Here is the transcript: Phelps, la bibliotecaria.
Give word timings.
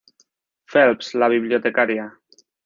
Phelps, 0.75 1.11
la 1.25 1.29
bibliotecaria. 1.35 2.09